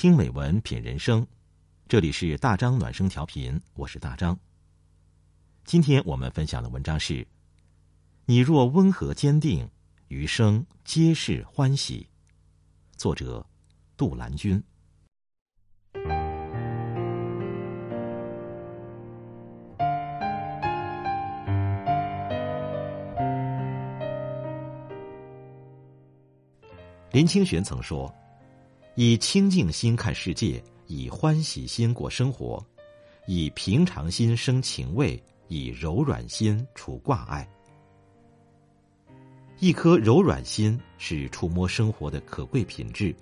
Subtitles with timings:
[0.00, 1.26] 听美文，品人生。
[1.86, 4.34] 这里是大张暖声调频，我是大张。
[5.66, 7.28] 今天我们分享的文章是：
[8.24, 9.68] 你若温和坚定，
[10.08, 12.08] 余生皆是欢喜。
[12.96, 13.44] 作者：
[13.94, 14.64] 杜兰君。
[27.12, 28.10] 林清玄曾说
[28.96, 32.64] ：“以清净心看世界，以欢喜心过生活，
[33.26, 37.48] 以平常心生情味，以柔软心除挂碍。
[39.58, 43.14] 一颗柔软心是触摸生活的可贵品质，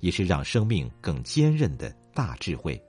[0.00, 2.80] 也是让生命更坚韧的大智慧。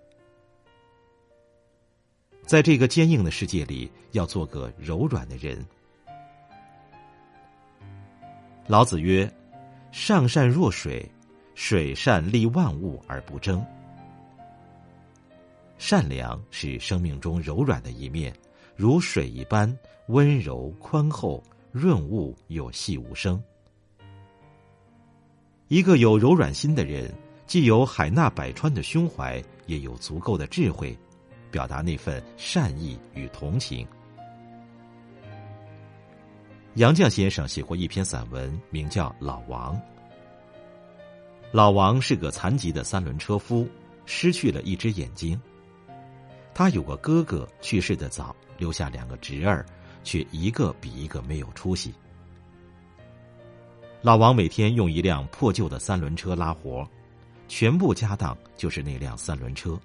[2.46, 5.66] 在这个坚硬的世界里，要做个柔软的人。”
[8.68, 9.32] 老子曰。
[9.92, 11.10] 上善若水，
[11.56, 13.66] 水善利万物而不争。
[15.78, 18.34] 善良是生命中柔软的一面，
[18.76, 19.76] 如水一般
[20.08, 23.42] 温柔宽厚，润物有细无声。
[25.68, 27.12] 一个有柔软心的人，
[27.48, 30.98] 既有海纳百川的胸怀，也有足够的智慧，
[31.50, 33.88] 表达那份善意与同情。
[36.76, 39.76] 杨绛先生写过一篇散文，名叫《老王》。
[41.56, 43.66] 老王是个残疾的三轮车夫，
[44.06, 45.40] 失去了一只眼睛。
[46.54, 49.66] 他有个哥哥去世的早，留下两个侄儿，
[50.04, 51.94] 却一个比一个没有出息。
[54.02, 56.86] 老王每天用一辆破旧的三轮车拉活，
[57.48, 59.80] 全部家当就是那辆三轮车。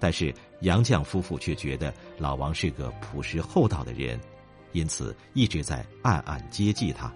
[0.00, 4.18] 但是杨绛夫妇却觉得老王是个朴实厚道的人。
[4.72, 7.14] 因此，一直在暗暗接济他。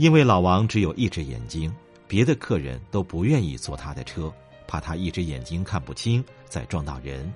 [0.00, 1.70] 因为老王只有一只眼睛，
[2.08, 4.32] 别的客人都不愿意坐他的车，
[4.66, 7.30] 怕他一只眼睛看不清，再撞到人。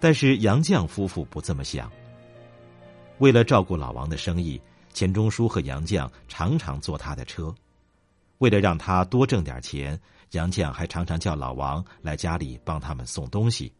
[0.00, 1.92] 但是杨绛夫妇不这么想。
[3.18, 4.58] 为了照顾老王的生意，
[4.94, 7.54] 钱钟书和杨绛常常坐他的车。
[8.38, 13.70] 为了让他多挣点钱，杨绛还常常叫老王来家里帮他们送东西。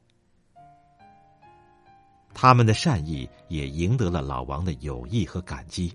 [2.35, 5.91] 他们的善意也赢得了老王的友谊和感激。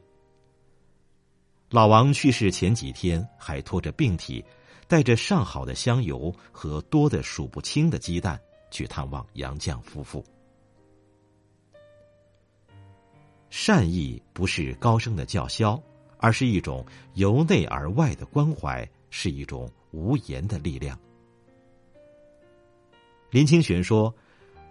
[1.72, 4.44] 老王去世前几天，还拖着病体，
[4.90, 8.38] 带着上好的香油和多的数不清的鸡蛋
[8.70, 10.22] 去探望杨绛夫妇。
[13.50, 15.82] 善意不是高声的叫嚣，
[16.18, 21.00] 而是一种由内而外的关怀，是一种无言的力量。
[23.32, 24.14] 林清玄说。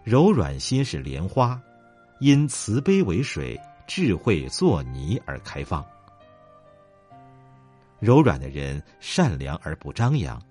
[0.03, 1.61] 柔软心是莲花，
[2.21, 5.85] 因慈悲为水，智慧作泥而开放。
[8.01, 10.43] 柔软的人善良而不张扬，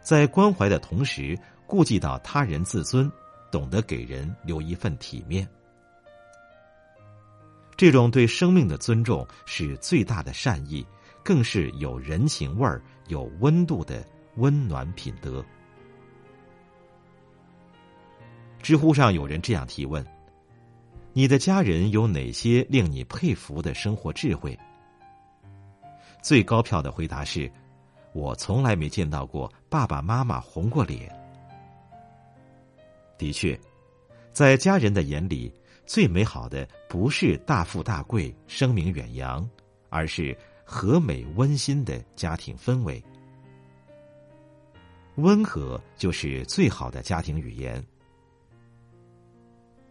[0.00, 1.36] 在关怀的同时
[1.66, 3.10] 顾及到他人自尊，
[3.50, 5.46] 懂得给人留一份体面。
[7.76, 10.86] 这种对生命的尊重是最大的善意，
[11.24, 14.02] 更是有人情味儿、有温度的
[14.36, 15.44] 温暖品德。
[18.62, 20.04] 知乎上有人这样提问
[21.12, 24.58] ：“你的家人有哪些令你佩服的生活智慧？”
[26.26, 27.48] 最高票的回答是
[28.12, 31.08] ：“我从来没见到过爸爸妈妈红过脸。”
[33.16, 33.56] 的确，
[34.32, 35.54] 在家人的眼里，
[35.86, 39.48] 最美好的不是大富大贵、声名远扬，
[39.88, 43.00] 而是和美温馨的家庭氛围。
[45.18, 47.80] 温和就是最好的家庭语言。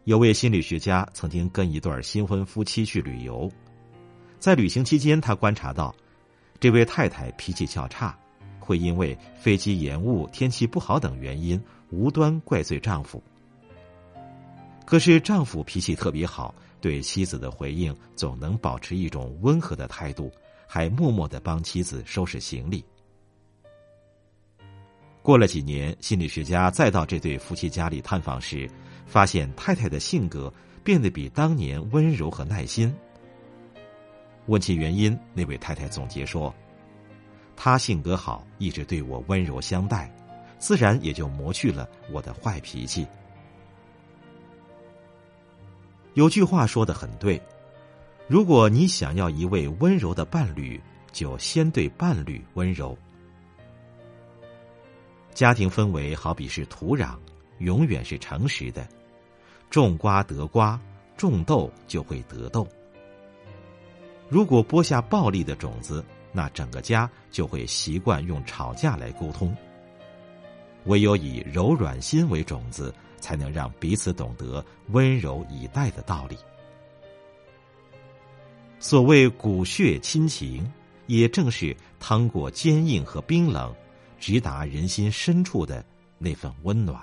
[0.03, 3.50] 有位心理学家曾经跟一对新婚夫妻去旅游，
[4.38, 5.96] 在旅行期间，他观察到，
[6.59, 8.17] 这位太太脾气较差，
[8.59, 13.21] 会因为飞机延误、天气不好等原因无端怪罪丈夫。
[14.85, 20.31] 可是丈夫脾气特别好，对妻子的回应总能保持一种温和的态度，
[20.67, 22.83] 还默默的帮妻子收拾行李。
[25.22, 28.69] 过了几年，心理学家再到这对夫妻家里探访时。
[29.07, 30.52] 发现太太的性格
[30.84, 32.91] 变得比当年温柔和耐心。
[34.47, 36.53] 问其原因，那位太太总结说
[37.55, 40.13] ：“他性格好，一直对我温柔相待，
[40.59, 43.05] 自然也就磨去了我的坏脾气。”
[46.13, 47.41] 有句话说的很对
[48.27, 50.79] ：“如果你想要一位温柔的伴侣，
[51.11, 52.97] 就先对伴侣温柔。”
[55.33, 57.15] 家庭氛围好比是土壤。
[57.59, 58.85] 永远是诚实的，
[59.69, 60.77] 种瓜得瓜，
[61.15, 62.67] 种豆就会得豆。
[64.27, 69.55] 如果播下暴力的种子，那整个家就会习惯用吵架来沟通。
[70.85, 76.37] 唯有以柔软心为种子，才能让彼此懂得温柔以待的道理。
[78.79, 80.71] 所谓骨血亲情，
[81.07, 83.73] 也正是趟过坚硬和冰冷，
[84.19, 85.83] 直达人心深处的
[86.17, 87.01] 那份温暖。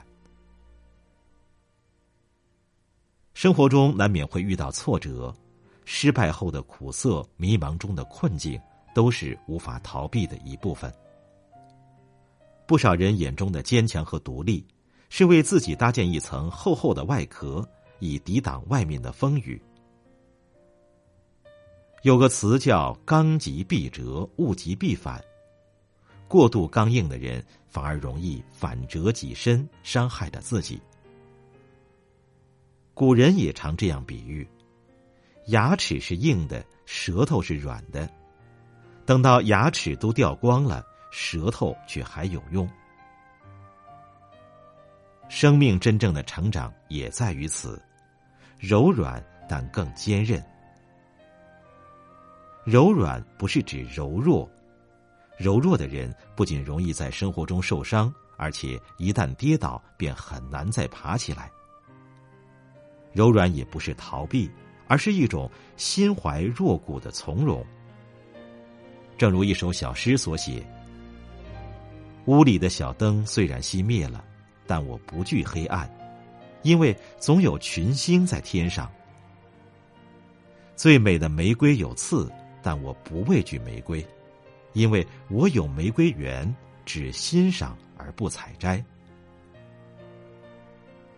[3.34, 5.34] 生活中难免会遇到挫折，
[5.84, 8.60] 失败后的苦涩、迷茫中的困境，
[8.94, 10.92] 都是无法逃避的一部分。
[12.66, 14.66] 不少人眼中的坚强和独立，
[15.10, 17.68] 是为自己搭建一层厚厚的外壳，
[17.98, 19.60] 以抵挡外面的风雨。
[22.02, 25.22] 有个词叫“刚极必折，物极必反”，
[26.26, 30.80] 过度刚硬的人反而容易反折己身，伤害了自己。
[32.94, 34.46] 古人也常这样比喻：
[35.46, 38.08] 牙齿是硬的，舌头是软的。
[39.04, 42.68] 等到牙齿都掉光了，舌头却还有用。
[45.28, 47.82] 生命真正的成长也在于此，
[48.58, 50.42] 柔软但更坚韧。
[52.64, 54.48] 柔软不是指柔弱，
[55.36, 61.50] 柔弱的人不仅容易在生活中受伤，而且一旦跌倒便很难再爬起来。
[63.12, 64.48] 柔软也不是逃避，
[64.92, 67.64] 而是一种心怀若谷的从容。
[69.16, 70.62] 正如一首小诗所写
[72.28, 74.22] ：“屋里的小灯虽然熄灭了，
[74.66, 75.90] 但我不惧黑暗，
[76.60, 78.92] 因为总有群星在天上。
[80.76, 82.30] 最美的玫瑰有刺，
[82.60, 84.06] 但我不畏惧玫瑰，
[84.74, 86.54] 因为我有玫瑰园，
[86.84, 88.84] 只欣赏而不采摘。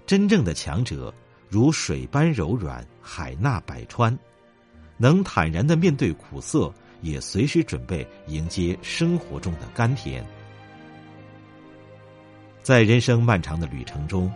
[0.07, 1.13] 真正的强者。”
[1.55, 4.19] 如水般柔软，海纳百川，
[4.97, 10.27] 能坦然的面对苦涩，也随时准备迎接生活中的甘甜。
[12.61, 14.29] 在人生漫长的旅程中，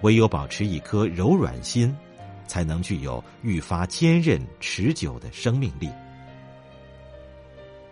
[0.00, 1.96] 唯有保持一颗柔软心，
[2.48, 5.88] 才能具有愈发坚韧持久的生命力。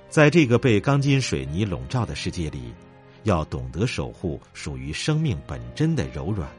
[0.08, 2.75] 在这个被钢筋水泥笼罩的世界里，
[3.23, 6.50] 要懂得守护属于生命本真的柔软。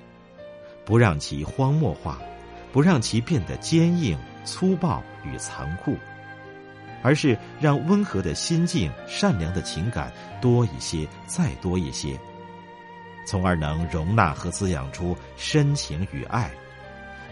[0.85, 2.19] 不让其荒漠化，
[2.71, 5.95] 不让其变得坚硬、粗暴与残酷，
[7.01, 12.19] 而是让温和的心境、善良的情感多一些，再多一些，
[13.25, 16.51] 从而能容纳和滋养出深情与爱，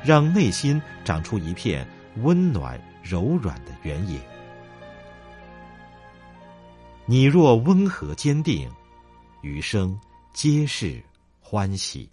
[0.03, 1.85] 让内心长出一片
[2.21, 4.19] 温暖柔软的原野。
[7.05, 8.71] 你若温和坚定，
[9.41, 9.99] 余生
[10.31, 11.03] 皆是
[11.41, 12.09] 欢喜。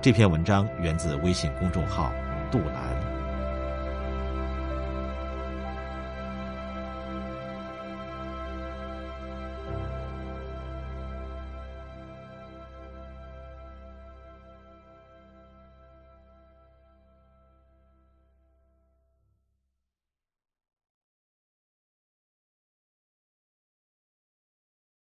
[0.00, 2.12] 这篇文章源自微信公众号
[2.52, 2.96] “杜兰”。